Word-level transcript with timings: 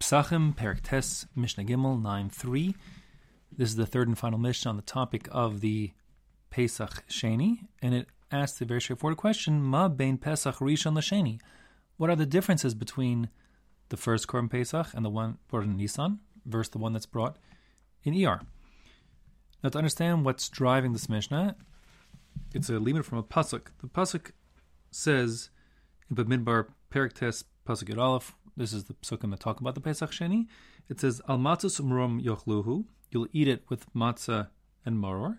Psachim, 0.00 0.54
Perik 0.54 0.82
Tes, 0.82 1.26
Mishnah 1.34 1.64
Gimel 1.64 2.00
9 2.00 2.28
3. 2.28 2.74
This 3.56 3.70
is 3.70 3.76
the 3.76 3.86
third 3.86 4.08
and 4.08 4.18
final 4.18 4.38
Mishnah 4.38 4.70
on 4.70 4.76
the 4.76 4.82
topic 4.82 5.26
of 5.32 5.60
the 5.60 5.92
Pesach 6.50 7.04
Sheni, 7.08 7.66
and 7.80 7.94
it 7.94 8.08
asks 8.30 8.58
the 8.58 8.66
very 8.66 8.80
straightforward 8.80 9.16
question 9.16 9.62
Ma 9.62 9.88
Bein 9.88 10.18
Pesach 10.18 10.56
Rishon 10.56 10.94
Lasheni. 10.94 11.40
What 11.96 12.10
are 12.10 12.16
the 12.16 12.26
differences 12.26 12.74
between 12.74 13.30
the 13.88 13.96
first 13.96 14.28
Korban 14.28 14.50
Pesach 14.50 14.88
and 14.92 15.04
the 15.04 15.10
one 15.10 15.38
brought 15.48 15.64
in 15.64 15.76
Nisan 15.76 16.20
versus 16.44 16.70
the 16.70 16.78
one 16.78 16.92
that's 16.92 17.06
brought 17.06 17.38
in 18.04 18.14
ER? 18.14 18.42
Now, 19.62 19.70
to 19.70 19.78
understand 19.78 20.24
what's 20.24 20.50
driving 20.50 20.92
this 20.92 21.08
Mishnah, 21.08 21.56
it's 22.54 22.68
a 22.68 22.78
limit 22.78 23.06
from 23.06 23.18
a 23.18 23.22
pasuk. 23.22 23.68
The 23.80 23.88
pasuk 23.88 24.32
says 24.90 25.48
in 26.10 26.16
Bamidbar 26.16 26.66
Perik 26.92 27.14
Tes 27.14 27.44
Pasuk 27.66 27.88
Yud 27.88 28.22
this 28.56 28.72
is 28.72 28.84
the 28.84 28.94
psukim 28.94 29.30
that 29.30 29.40
talk 29.40 29.60
about 29.60 29.74
the 29.74 29.80
Pesach 29.80 30.10
Sheni. 30.10 30.46
It 30.88 31.00
says, 31.00 31.20
Al 31.28 31.38
matzah 31.38 31.80
umrom 31.80 32.22
yochluhu, 32.24 32.84
you'll 33.10 33.28
eat 33.32 33.48
it 33.48 33.64
with 33.68 33.92
matzah 33.94 34.48
and 34.84 34.96
maror. 34.96 35.38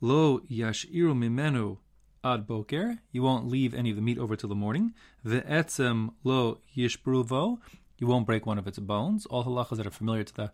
Lo 0.00 0.40
yashiru 0.40 1.14
mimenu 1.16 1.78
ad 2.22 2.46
boker, 2.46 2.98
you 3.10 3.22
won't 3.22 3.48
leave 3.48 3.74
any 3.74 3.90
of 3.90 3.96
the 3.96 4.02
meat 4.02 4.18
over 4.18 4.36
till 4.36 4.48
the 4.48 4.54
morning. 4.54 4.92
Ve'etzem 5.24 6.10
lo 6.24 6.58
yishbruvo, 6.76 7.58
you 7.96 8.06
won't 8.06 8.26
break 8.26 8.44
one 8.44 8.58
of 8.58 8.66
its 8.66 8.78
bones. 8.78 9.24
All 9.26 9.44
halachas 9.44 9.78
that 9.78 9.86
are 9.86 9.90
familiar 9.90 10.24
to 10.24 10.34
the, 10.34 10.52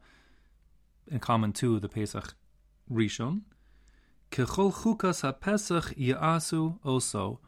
in 1.08 1.18
common 1.18 1.52
to 1.54 1.80
the 1.80 1.88
Pesach 1.88 2.34
Rishon. 2.90 3.42
Kechol 4.30 4.72
chukas 4.72 5.22
ha-pesach 5.22 5.94
ya'asu 5.96 6.78
oso. 6.84 7.38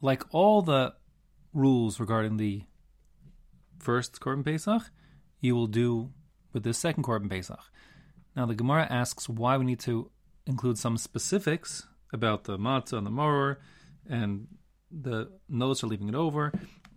Like 0.00 0.22
all 0.30 0.62
the 0.62 0.94
rules 1.52 1.98
regarding 1.98 2.36
the 2.36 2.62
first 3.80 4.20
Korban 4.20 4.44
Pesach, 4.44 4.90
you 5.40 5.54
will 5.54 5.66
do 5.66 6.10
with 6.52 6.62
the 6.62 6.74
second 6.74 7.04
Korban 7.04 7.30
Pesach. 7.30 7.60
Now, 8.36 8.46
the 8.46 8.54
Gemara 8.54 8.86
asks 8.90 9.28
why 9.28 9.56
we 9.56 9.64
need 9.64 9.80
to 9.80 10.10
include 10.46 10.78
some 10.78 10.96
specifics 10.96 11.86
about 12.12 12.44
the 12.44 12.58
matzah 12.58 12.98
and 12.98 13.06
the 13.06 13.10
maror, 13.10 13.56
and 14.08 14.46
the 14.90 15.30
notes 15.48 15.82
are 15.82 15.86
leaving 15.86 16.08
it 16.08 16.14
over, 16.14 16.52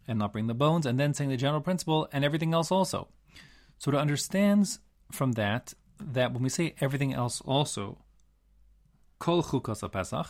and 0.08 0.20
not 0.20 0.34
bringing 0.34 0.48
the 0.48 0.54
bones, 0.54 0.86
and 0.86 1.00
then 1.00 1.14
saying 1.14 1.30
the 1.30 1.38
general 1.38 1.62
principle 1.62 2.08
and 2.12 2.26
everything 2.26 2.54
else 2.54 2.72
also. 2.72 3.08
So, 3.78 3.92
to 3.92 3.98
understands 3.98 4.80
from 5.12 5.34
that 5.34 5.74
that 6.00 6.34
when 6.34 6.44
we 6.44 6.50
say 6.50 6.76
everything 6.82 7.14
else 7.14 7.42
also, 7.42 8.00
kol 9.20 9.44
chukas 9.44 9.90
pesach, 9.92 10.28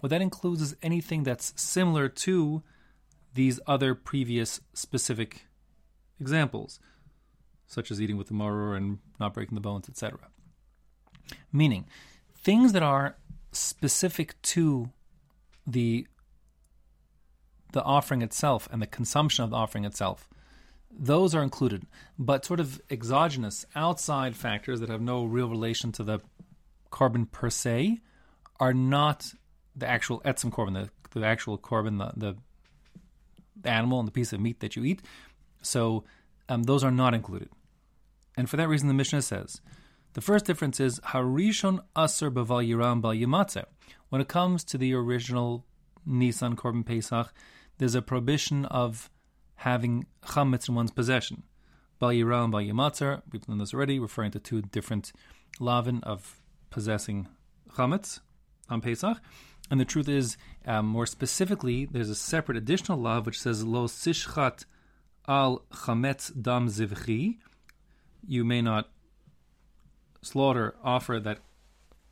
what 0.00 0.10
that 0.10 0.22
includes 0.22 0.62
is 0.62 0.76
anything 0.82 1.24
that's 1.24 1.52
similar 1.56 2.08
to 2.08 2.62
these 3.34 3.60
other 3.66 3.94
previous 3.94 4.60
specific 4.72 5.46
examples, 6.20 6.80
such 7.66 7.90
as 7.90 8.00
eating 8.00 8.16
with 8.16 8.28
the 8.28 8.34
maror 8.34 8.76
and 8.76 8.98
not 9.18 9.34
breaking 9.34 9.54
the 9.54 9.60
bones, 9.60 9.88
etc. 9.88 10.18
Meaning, 11.52 11.86
things 12.34 12.72
that 12.72 12.82
are 12.82 13.16
specific 13.52 14.40
to 14.42 14.90
the 15.66 16.06
the 17.72 17.82
offering 17.82 18.22
itself 18.22 18.68
and 18.70 18.80
the 18.80 18.86
consumption 18.86 19.42
of 19.42 19.50
the 19.50 19.56
offering 19.56 19.84
itself, 19.84 20.28
those 20.90 21.34
are 21.34 21.42
included. 21.42 21.84
But 22.16 22.44
sort 22.44 22.60
of 22.60 22.80
exogenous, 22.88 23.66
outside 23.74 24.36
factors 24.36 24.78
that 24.78 24.88
have 24.88 25.00
no 25.00 25.24
real 25.24 25.48
relation 25.48 25.90
to 25.92 26.04
the 26.04 26.20
korban 26.92 27.30
per 27.30 27.50
se 27.50 28.00
are 28.60 28.72
not 28.72 29.32
the 29.74 29.88
actual 29.88 30.20
etzim 30.20 30.52
korban, 30.52 30.74
the, 31.12 31.18
the 31.18 31.26
actual 31.26 31.58
korban, 31.58 31.98
the, 32.16 32.36
the 33.60 33.68
animal 33.68 33.98
and 33.98 34.06
the 34.06 34.12
piece 34.12 34.32
of 34.32 34.40
meat 34.40 34.60
that 34.60 34.76
you 34.76 34.84
eat. 34.84 35.02
So 35.64 36.04
um, 36.48 36.64
those 36.64 36.84
are 36.84 36.90
not 36.90 37.14
included. 37.14 37.48
And 38.36 38.48
for 38.48 38.56
that 38.56 38.68
reason, 38.68 38.88
the 38.88 38.94
Mishnah 38.94 39.22
says 39.22 39.60
the 40.14 40.20
first 40.20 40.44
difference 40.44 40.80
is 40.80 41.00
Harishon 41.00 41.80
Aser 41.96 42.30
Baval 42.30 42.66
Yiram 42.66 43.00
Bal 43.00 43.12
Yimatze. 43.12 43.64
When 44.08 44.20
it 44.20 44.28
comes 44.28 44.64
to 44.64 44.78
the 44.78 44.94
original 44.94 45.64
Nisan 46.06 46.56
Korban 46.56 46.84
Pesach, 46.84 47.32
there's 47.78 47.94
a 47.94 48.02
prohibition 48.02 48.64
of 48.66 49.10
having 49.56 50.06
chametz 50.22 50.68
in 50.68 50.74
one's 50.74 50.90
possession. 50.92 51.42
Bal 51.98 52.10
Yiram 52.10 52.50
Bal 52.50 53.22
we've 53.32 53.46
done 53.46 53.58
this 53.58 53.74
already, 53.74 53.98
referring 53.98 54.30
to 54.32 54.38
two 54.38 54.62
different 54.62 55.12
lavin 55.58 56.00
of 56.02 56.40
possessing 56.70 57.28
chametz 57.72 58.20
on 58.68 58.80
Pesach. 58.80 59.18
And 59.70 59.80
the 59.80 59.84
truth 59.84 60.08
is, 60.08 60.36
um, 60.66 60.86
more 60.86 61.06
specifically, 61.06 61.86
there's 61.86 62.10
a 62.10 62.14
separate 62.14 62.58
additional 62.58 62.98
law 62.98 63.20
which 63.20 63.40
says 63.40 63.64
lo 63.64 63.86
sishchat 63.86 64.64
al 65.26 65.64
chametz 65.72 66.30
dam 66.40 66.68
zivchi. 66.68 67.38
You 68.26 68.44
may 68.44 68.62
not 68.62 68.88
slaughter, 70.22 70.74
offer 70.82 71.20
that 71.20 71.38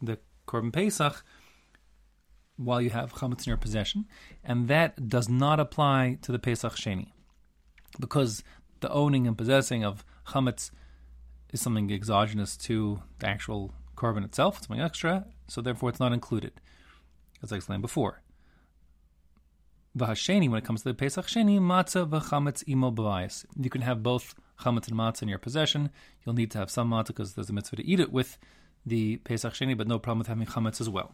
the 0.01 0.19
korban 0.47 0.73
pesach 0.73 1.25
while 2.57 2.81
you 2.81 2.91
have 2.91 3.15
chametz 3.15 3.47
in 3.47 3.51
your 3.51 3.57
possession, 3.57 4.05
and 4.45 4.69
that 4.69 5.09
does 5.09 5.29
not 5.29 5.59
apply 5.59 6.19
to 6.23 6.31
the 6.31 6.39
pesach 6.39 6.75
sheni, 6.75 7.09
because 7.99 8.43
the 8.81 8.91
owning 8.91 9.27
and 9.27 9.37
possessing 9.39 9.85
of 9.85 10.05
chametz 10.29 10.71
is 11.53 11.61
something 11.61 11.91
exogenous 11.91 12.57
to 12.57 13.03
the 13.19 13.27
actual 13.27 13.75
korban 13.97 14.25
itself, 14.25 14.59
it's 14.59 14.67
something 14.67 14.85
extra, 14.85 15.27
so 15.49 15.61
therefore 15.61 15.89
it's 15.89 16.01
not 16.01 16.13
included, 16.13 16.53
as 17.43 17.53
I 17.53 17.57
explained 17.57 17.83
before. 17.83 18.22
V'hasheni, 19.97 20.49
when 20.49 20.59
it 20.59 20.65
comes 20.65 20.83
to 20.83 20.89
the 20.89 20.95
Pesach 20.95 21.27
Sheni, 21.27 21.61
matzah 21.61 22.09
v'chametz 22.09 22.67
imo 22.67 22.91
b'vayis. 22.91 23.45
You 23.61 23.69
can 23.69 23.83
have 23.83 24.03
both 24.03 24.35
chametz 24.61 24.89
and 24.89 24.97
matzah 24.97 25.23
in 25.23 25.29
your 25.29 25.39
possession. 25.39 25.91
You'll 26.25 26.35
need 26.35 26.51
to 26.53 26.59
have 26.59 26.71
some 26.71 26.91
matzah 26.91 27.09
because 27.09 27.35
there's 27.35 27.51
a 27.51 27.53
mitzvah 27.53 27.77
to 27.77 27.87
eat 27.87 28.01
it 28.01 28.11
with 28.11 28.39
the 28.87 29.17
Pesach 29.19 29.53
Sheni, 29.53 29.77
but 29.77 29.87
no 29.87 29.99
problem 29.99 30.19
with 30.19 30.29
having 30.29 30.47
chametz 30.47 30.81
as 30.81 30.89
well. 30.89 31.13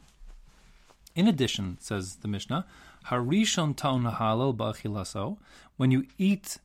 In 1.17 1.27
addition, 1.27 1.78
says 1.81 2.17
the 2.17 2.28
Mishnah, 2.28 2.67
harishon 3.06 3.75
taun 3.77 4.05
Hallel 4.05 4.56
ba'achilaso, 4.56 5.38
when 5.77 5.91
you 5.91 6.06
eat 6.17 6.59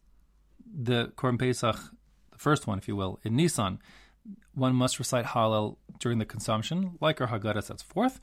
the 0.72 1.12
Korban 1.16 1.40
Pesach, 1.40 1.79
the 2.31 2.38
first 2.38 2.68
one, 2.68 2.78
if 2.78 2.88
you 2.88 2.96
will, 2.96 3.19
in 3.23 3.35
Nisan, 3.35 3.79
one 4.53 4.75
must 4.75 5.00
recite 5.00 5.25
Hallel 5.25 5.78
during 6.00 6.19
the 6.19 6.25
consumption, 6.25 6.97
like 7.02 7.19
our 7.19 7.28
Haggadah 7.28 7.63
sets 7.63 7.81
forth. 7.81 8.19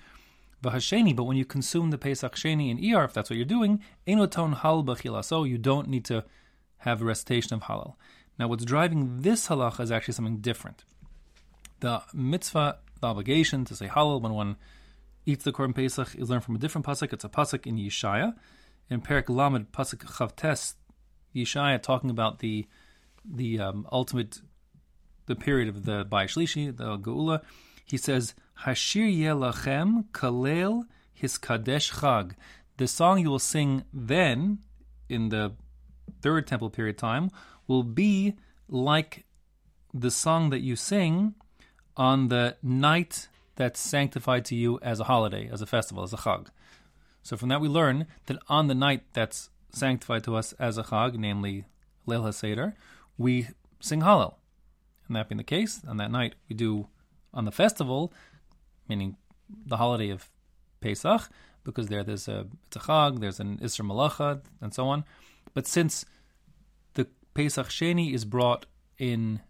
V'hasheni, 0.62 1.16
but 1.16 1.24
when 1.24 1.36
you 1.36 1.44
consume 1.44 1.90
the 1.90 1.98
Pesach 1.98 2.34
Sheni 2.34 2.70
in 2.70 2.78
Iyar, 2.78 3.04
if 3.04 3.12
that's 3.14 3.30
what 3.30 3.36
you're 3.36 3.46
doing, 3.46 3.80
enoton 4.06 4.58
hal 4.58 4.84
b'chilaso, 4.84 5.48
you 5.48 5.58
don't 5.58 5.88
need 5.88 6.04
to 6.06 6.24
have 6.78 7.00
a 7.00 7.04
recitation 7.04 7.54
of 7.54 7.62
Hallel. 7.62 7.94
Now, 8.38 8.48
what's 8.48 8.64
driving 8.64 9.20
this 9.20 9.48
halacha 9.48 9.80
is 9.80 9.92
actually 9.92 10.14
something 10.14 10.38
different. 10.38 10.84
The 11.80 12.02
mitzvah, 12.14 12.78
the 13.00 13.06
obligation 13.06 13.64
to 13.66 13.76
say 13.76 13.86
Hallel 13.86 14.20
when 14.20 14.32
one 14.32 14.56
eats 15.26 15.44
the 15.44 15.52
Korban 15.52 15.74
Pesach 15.74 16.14
is 16.14 16.30
learned 16.30 16.44
from 16.44 16.56
a 16.56 16.58
different 16.58 16.86
pasuk. 16.86 17.12
It's 17.12 17.24
a 17.24 17.28
pasuk 17.28 17.66
in 17.66 17.76
Yeshaya. 17.76 18.34
In 18.88 19.00
Perik 19.00 19.28
Lamed, 19.28 19.72
pasuk 19.72 19.98
Chavtes, 20.04 20.74
Yeshaya 21.34 21.80
talking 21.82 22.10
about 22.10 22.40
the 22.40 22.66
the 23.24 23.60
um, 23.60 23.86
ultimate, 23.92 24.40
the 25.26 25.36
period 25.36 25.68
of 25.68 25.84
the 25.84 26.06
Bayis 26.06 26.30
Shlishi, 26.34 26.74
the 26.74 26.96
Geula. 26.98 27.42
He 27.84 27.98
says, 27.98 28.34
Hashir 28.64 29.10
Yelachem 29.10 30.04
Kalel 30.12 30.84
Hiskadesh 31.18 31.92
Chag. 32.00 32.32
The 32.76 32.86
song 32.86 33.20
you 33.20 33.30
will 33.30 33.38
sing 33.38 33.84
then, 33.92 34.58
in 35.08 35.30
the 35.30 35.52
third 36.20 36.46
temple 36.46 36.68
period 36.68 36.98
time, 36.98 37.30
will 37.66 37.82
be 37.82 38.34
like 38.68 39.24
the 39.94 40.10
song 40.10 40.50
that 40.50 40.60
you 40.60 40.76
sing 40.76 41.34
on 41.96 42.28
the 42.28 42.56
night 42.62 43.28
that's 43.56 43.80
sanctified 43.80 44.44
to 44.46 44.54
you 44.54 44.78
as 44.82 45.00
a 45.00 45.04
holiday, 45.04 45.48
as 45.50 45.62
a 45.62 45.66
festival, 45.66 46.02
as 46.02 46.12
a 46.12 46.18
chag. 46.18 46.48
So 47.22 47.38
from 47.38 47.48
that 47.48 47.62
we 47.62 47.68
learn 47.68 48.06
that 48.26 48.38
on 48.48 48.66
the 48.66 48.74
night 48.74 49.04
that's 49.14 49.48
sanctified 49.70 50.24
to 50.24 50.36
us 50.36 50.52
as 50.58 50.76
a 50.76 50.82
chag, 50.82 51.14
namely 51.14 51.64
Leil 52.06 52.24
HaSeder, 52.24 52.74
we 53.16 53.48
sing 53.80 54.00
Hallel. 54.02 54.34
And 55.06 55.16
that 55.16 55.30
being 55.30 55.38
the 55.38 55.44
case, 55.44 55.80
on 55.88 55.96
that 55.96 56.10
night 56.10 56.34
we 56.46 56.54
do 56.54 56.88
on 57.32 57.46
the 57.46 57.52
festival, 57.52 58.12
meaning 58.90 59.16
the 59.64 59.78
holiday 59.78 60.10
of 60.10 60.28
Pesach, 60.80 61.30
because 61.64 61.86
there 61.86 62.04
there's 62.04 62.28
a 62.28 62.46
it's 62.66 62.76
a 62.76 62.80
chag, 62.80 63.20
there's 63.20 63.40
an 63.40 63.58
Isra 63.58 63.86
Malacha, 63.86 64.42
and 64.60 64.74
so 64.74 64.88
on. 64.88 65.04
But 65.54 65.66
since 65.66 66.04
the 66.94 67.06
Pesach 67.34 67.68
Sheni 67.68 68.12
is 68.12 68.24
brought 68.24 68.66
in 68.98 69.40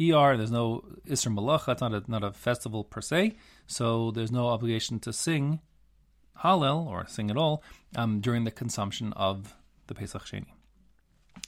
ER, 0.00 0.36
there's 0.36 0.50
no 0.50 0.84
Isra 1.06 1.34
Malacha, 1.36 1.72
it's 1.72 1.80
not 1.80 1.94
a, 1.94 2.02
not 2.06 2.24
a 2.24 2.32
festival 2.32 2.84
per 2.84 3.00
se, 3.00 3.36
so 3.66 4.10
there's 4.12 4.32
no 4.32 4.48
obligation 4.48 4.98
to 5.00 5.12
sing 5.12 5.60
Hallel, 6.42 6.86
or 6.86 7.06
sing 7.06 7.30
at 7.30 7.36
all, 7.36 7.62
um, 7.96 8.20
during 8.20 8.44
the 8.44 8.50
consumption 8.50 9.12
of 9.14 9.54
the 9.86 9.94
Pesach 9.94 10.24
Sheni. 10.24 10.52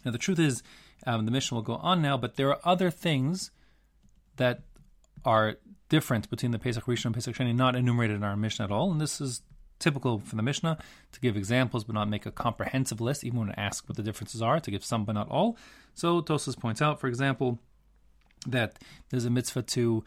Now 0.05 0.11
the 0.11 0.19
truth 0.19 0.39
is, 0.39 0.62
um, 1.06 1.27
the 1.27 1.31
Mishnah 1.31 1.55
will 1.56 1.62
go 1.62 1.77
on 1.77 2.03
now, 2.03 2.17
but 2.17 2.37
there 2.37 2.49
are 2.49 2.61
other 2.65 2.91
things 2.91 3.50
that 4.37 4.62
are 5.25 5.56
different 5.88 6.29
between 6.31 6.52
the 6.52 6.58
Pesach 6.58 6.85
Rishon 6.85 7.06
and 7.06 7.14
Pesach 7.14 7.35
Sheni, 7.35 7.55
not 7.55 7.75
enumerated 7.75 8.17
in 8.17 8.25
our 8.25 8.37
Mishnah 8.37 8.67
at 8.67 8.70
all, 8.70 8.90
and 8.90 9.00
this 9.00 9.20
is 9.20 9.43
typical 9.79 10.19
for 10.19 10.37
the 10.37 10.43
Mishnah 10.43 10.79
to 11.12 11.20
give 11.20 11.37
examples 11.37 11.85
but 11.85 11.94
not 11.94 12.08
make 12.08 12.26
a 12.26 12.32
comprehensive 12.32 13.00
list, 13.00 13.25
even 13.25 13.40
when 13.40 13.50
asked 13.52 13.88
what 13.88 13.96
the 13.96 14.02
differences 14.02 14.43
are, 14.43 14.61
to 14.61 14.70
give 14.70 14.85
some 14.85 15.05
but 15.05 15.12
not 15.12 15.29
all. 15.31 15.56
So 15.94 16.20
Tosas 16.20 16.58
points 16.58 16.82
out, 16.82 17.00
for 17.00 17.06
example, 17.06 17.58
that 18.46 18.79
there's 19.11 19.25
a 19.25 19.31
mitzvah 19.31 19.62
to 19.62 20.05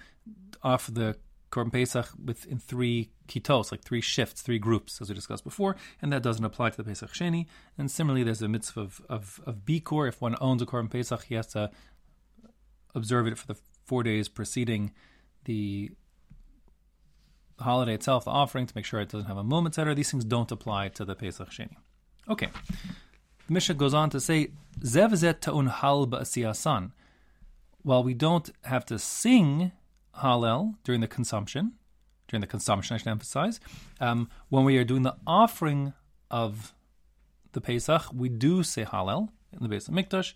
offer 0.64 0.92
the 0.92 1.18
Korban 1.52 1.72
Pesach 1.72 2.08
within 2.24 2.60
three 2.60 3.12
kitos, 3.28 3.72
like 3.72 3.82
three 3.82 4.00
shifts, 4.02 4.42
three 4.42 4.60
groups, 4.60 5.02
as 5.02 5.10
we 5.10 5.16
discussed 5.16 5.44
before, 5.44 5.76
and 6.02 6.12
that 6.14 6.24
doesn't 6.24 6.46
apply 6.46 6.70
to 6.70 6.78
the 6.78 6.84
Pesach 6.84 7.12
Sheni. 7.12 7.46
And 7.78 7.92
similarly, 7.92 8.24
there's 8.24 8.42
a 8.42 8.48
mitzvah 8.48 8.82
of, 8.82 9.02
of, 9.10 9.42
of 9.46 9.66
Bikor. 9.66 10.08
If 10.08 10.22
one 10.22 10.36
owns 10.40 10.62
a 10.62 10.66
Korban 10.66 10.90
Pesach, 10.90 11.24
he 11.24 11.36
has 11.36 11.48
to 11.48 11.72
observe 12.96 13.28
it 13.28 13.38
for 13.38 13.48
the 13.48 13.58
four 13.86 14.04
days 14.04 14.30
preceding 14.30 14.92
the 15.46 15.92
holiday 17.60 17.94
itself, 17.94 18.26
the 18.26 18.32
offering, 18.32 18.66
to 18.66 18.74
make 18.76 18.86
sure 18.86 19.00
it 19.00 19.10
doesn't 19.10 19.28
have 19.28 19.38
a 19.38 19.44
mum, 19.44 19.68
etc. 19.68 19.96
These 19.96 20.12
things 20.12 20.24
don't 20.26 20.52
apply 20.52 20.90
to 20.90 21.06
the 21.06 21.16
Pesach 21.16 21.50
Sheni. 21.50 21.76
Okay. 22.30 22.50
The 23.48 23.54
Mishnah 23.54 23.76
goes 23.76 23.94
on 23.94 24.10
to 24.12 24.20
say, 24.20 24.52
Zev 24.80 25.40
ta'un 25.40 25.68
hal 25.68 26.08
ba'asiyasan. 26.08 26.92
While 27.84 28.04
we 28.04 28.14
don't 28.14 28.50
have 28.64 28.86
to 28.88 29.00
sing 29.00 29.72
Hallel 30.18 30.76
during 30.84 31.02
the 31.02 31.08
consumption, 31.08 31.74
during 32.28 32.42
the 32.42 32.48
consumption, 32.48 32.94
I 32.94 32.98
should 32.98 33.08
emphasize, 33.08 33.60
um, 34.00 34.30
when 34.50 34.64
we 34.64 34.78
are 34.78 34.84
doing 34.84 35.02
the 35.02 35.16
offering 35.26 35.94
of 36.30 36.74
the 37.54 37.62
Pesach, 37.62 38.14
we 38.14 38.30
do 38.30 38.64
say 38.64 38.86
Hallel 38.86 39.30
in 39.52 39.64
the 39.64 39.70
base 39.70 39.88
of 39.88 39.94
Mikdash. 39.94 40.34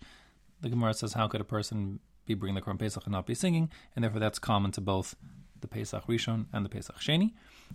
The 0.60 0.68
Gemara 0.68 0.94
says, 0.94 1.12
How 1.12 1.28
could 1.28 1.40
a 1.40 1.44
person 1.44 2.00
be 2.26 2.34
bringing 2.34 2.54
the 2.54 2.60
Korban 2.60 2.78
Pesach 2.78 3.04
and 3.04 3.12
not 3.12 3.26
be 3.26 3.34
singing? 3.34 3.70
And 3.94 4.02
therefore, 4.02 4.20
that's 4.20 4.38
common 4.38 4.72
to 4.72 4.80
both 4.80 5.14
the 5.60 5.68
Pesach 5.68 6.06
Rishon 6.06 6.46
and 6.52 6.64
the 6.64 6.68
Pesach 6.68 6.96
Sheni. 6.98 7.32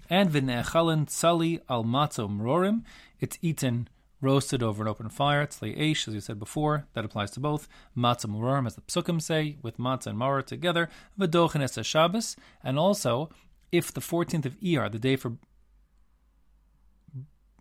And 0.09 0.29
v'ne'echalen 0.29 1.07
tzali 1.07 1.59
al 1.69 1.83
matzo 1.83 2.29
mrorim, 2.29 2.83
it's 3.19 3.37
eaten 3.41 3.87
roasted 4.21 4.61
over 4.61 4.83
an 4.83 4.87
open 4.87 5.09
fire. 5.09 5.45
Tzli 5.47 5.77
eish, 5.77 6.07
as 6.07 6.13
you 6.13 6.21
said 6.21 6.39
before, 6.39 6.85
that 6.93 7.03
applies 7.03 7.31
to 7.31 7.39
both. 7.39 7.67
Matzah 7.97 8.27
mrorim, 8.27 8.67
as 8.67 8.75
the 8.75 8.81
psukim 8.81 9.21
say, 9.21 9.57
with 9.61 9.77
matzah 9.77 10.07
and 10.07 10.19
maror 10.19 10.45
together. 10.45 10.89
V'dochen 11.19 11.61
es 11.61 11.85
Shabbos, 11.85 12.35
and 12.63 12.77
also 12.77 13.29
if 13.71 13.93
the 13.93 14.01
14th 14.01 14.45
of 14.45 14.59
Iyar, 14.59 14.91
the 14.91 14.99
day 14.99 15.15
for 15.15 15.33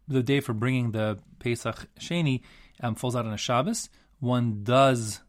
the 0.08 0.22
day 0.22 0.40
for 0.40 0.52
bringing 0.52 0.90
the 0.90 1.18
Pesach 1.38 1.86
Sheni, 1.98 2.40
um, 2.82 2.96
falls 2.96 3.14
out 3.14 3.26
on 3.26 3.32
a 3.32 3.36
Shabbos, 3.36 3.88
one 4.18 4.64
does 4.64 5.20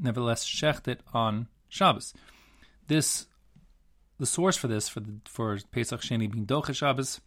nevertheless 0.00 0.44
shecht 0.44 0.88
it 0.88 1.00
on 1.12 1.48
Shabbos. 1.68 2.14
This 2.86 3.26
the 4.18 4.26
source 4.26 4.56
for 4.56 4.68
this, 4.68 4.88
for 4.88 5.00
the, 5.00 5.12
for 5.24 5.58
Pesach 5.72 6.00
Sheni 6.00 6.30
being 6.30 6.46
Docha 6.46 6.74
Shabbos, 6.74 7.20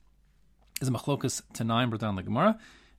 is 0.81 0.88
a 0.88 0.92
machlokas 0.92 1.42
Tanaim 1.54 1.90
brought 1.90 2.02
down 2.02 2.16
the 2.16 2.24
Gemara. 2.24 2.58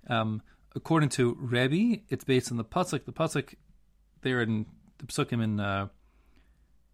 Um, 0.08 0.42
according 0.76 1.08
to 1.10 1.36
Rebbe, 1.40 2.02
it's 2.08 2.24
based 2.24 2.50
on 2.50 2.58
the 2.58 2.64
pasuk. 2.64 3.04
The 3.04 3.12
pasuk 3.12 3.54
there 4.22 4.42
in 4.42 4.66
the 4.98 5.06
psukim 5.06 5.42
in 5.42 5.60
uh, 5.60 5.88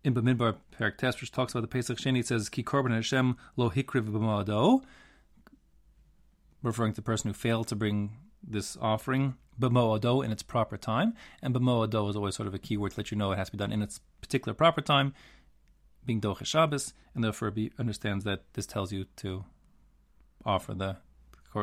in 0.05 0.15
Bamidbar 0.15 0.57
Perak 0.71 0.99
Test, 0.99 1.21
which 1.21 1.33
talks 1.33 1.53
about 1.53 1.63
the 1.63 1.69
Pesach 1.69 1.99
Sheni, 1.99 2.21
it 2.21 2.27
says 2.27 2.51
Ki 2.51 2.63
Korban 2.63 2.95
Hashem 2.95 3.37
Lo 3.57 3.71
Hikriv 3.71 4.11
B'Moado, 4.11 4.83
referring 6.63 6.93
to 6.93 6.97
the 6.97 7.03
person 7.03 7.31
who 7.31 7.35
failed 7.35 7.69
to 7.69 7.77
bring 7.77 8.19
this 8.47 8.77
offering 8.81 9.37
B'Moado 9.61 10.25
in 10.25 10.33
its 10.33 10.43
proper 10.43 10.77
time. 10.77 11.15
And 11.43 11.55
B'Moado 11.55 12.09
is 12.11 12.17
always 12.17 12.35
sort 12.35 12.47
of 12.47 12.55
a 12.55 12.59
keyword 12.59 12.93
to 12.93 13.01
let 13.01 13.11
you 13.11 13.17
know 13.17 13.33
it 13.33 13.37
has 13.37 13.49
to 13.49 13.53
be 13.53 13.59
done 13.59 13.73
in 13.73 13.83
its 13.83 14.01
particular 14.21 14.55
proper 14.55 14.81
time 14.81 15.15
being 16.07 16.21
Doche 16.21 16.45
Shabbos, 16.45 16.93
and 17.15 17.25
therefore 17.25 17.53
he 17.55 17.71
understands 17.79 18.25
that 18.25 18.43
this 18.55 18.67
tells 18.67 18.93
you 18.93 19.07
to 19.17 19.45
offer 20.45 20.75
the 20.75 20.99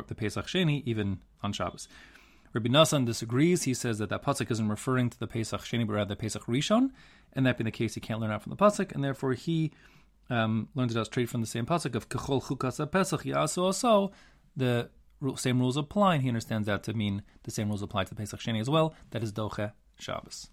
the 0.07 0.15
Pesach 0.15 0.47
Sheni 0.47 0.83
even 0.85 1.19
on 1.43 1.51
Shabbos. 1.51 1.89
Rabbi 2.53 2.69
Nassan 2.69 3.05
disagrees. 3.05 3.63
He 3.63 3.73
says 3.73 3.97
that 3.97 4.09
that 4.09 4.23
pasuk 4.23 4.49
isn't 4.49 4.69
referring 4.69 5.09
to 5.09 5.19
the 5.19 5.27
Pesach 5.27 5.61
Sheni, 5.61 5.85
but 5.85 5.93
rather 5.93 6.09
the 6.09 6.15
Pesach 6.15 6.45
Rishon, 6.45 6.91
and 7.33 7.45
that 7.45 7.57
being 7.57 7.65
the 7.65 7.71
case, 7.71 7.95
he 7.95 8.01
can't 8.01 8.19
learn 8.21 8.31
out 8.31 8.41
from 8.41 8.51
the 8.51 8.55
pasuk, 8.55 8.93
and 8.93 9.03
therefore 9.03 9.33
he 9.33 9.71
um, 10.29 10.69
learns 10.75 10.95
it 10.95 10.99
out 10.99 11.07
straight 11.07 11.29
from 11.29 11.41
the 11.41 11.47
same 11.47 11.65
pasuk 11.65 11.95
of 11.95 12.07
Kechol 12.09 12.41
Chukas 12.41 12.89
Pesach 12.91 13.23
Yasu 13.23 13.63
Also. 13.63 14.11
The 14.55 14.89
same 15.35 15.59
rules 15.59 15.77
apply, 15.77 16.15
and 16.15 16.23
he 16.23 16.29
understands 16.29 16.67
that 16.67 16.83
to 16.83 16.93
mean 16.93 17.23
the 17.43 17.51
same 17.51 17.69
rules 17.69 17.81
apply 17.81 18.05
to 18.05 18.09
the 18.09 18.15
Pesach 18.15 18.39
Sheni 18.39 18.59
as 18.59 18.69
well. 18.69 18.93
That 19.11 19.23
is 19.23 19.31
Doche 19.31 19.71
Shabbos. 19.99 20.49